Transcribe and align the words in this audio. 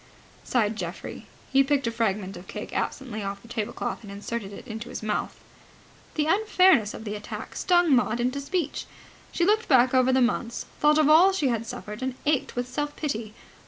sighed 0.43 0.75
Geoffrey. 0.75 1.27
He 1.53 1.63
picked 1.63 1.85
a 1.85 1.91
fragment 1.91 2.35
of 2.35 2.47
cake 2.47 2.75
absently 2.75 3.21
off 3.21 3.43
the 3.43 3.47
tablecloth 3.47 4.01
and 4.01 4.11
inserted 4.11 4.51
it 4.51 4.65
in 4.67 4.79
his 4.79 5.03
mouth. 5.03 5.39
The 6.15 6.25
unfairness 6.25 6.95
of 6.95 7.03
the 7.03 7.13
attack 7.13 7.55
stung 7.55 7.95
Maud 7.95 8.17
to 8.17 8.41
speech. 8.41 8.87
She 9.31 9.45
looked 9.45 9.67
back 9.67 9.93
over 9.93 10.11
the 10.11 10.19
months, 10.19 10.65
thought 10.79 10.97
of 10.97 11.07
all 11.07 11.33
she 11.33 11.49
had 11.49 11.67
suffered, 11.67 12.01
and 12.01 12.15
ached 12.25 12.55
with 12.55 12.67
self 12.67 12.95
pity. 12.95 13.35